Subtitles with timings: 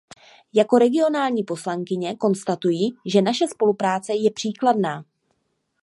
[0.53, 5.05] Jako regionální poslankyně konstatuji, že naše spolupráce je příkladná.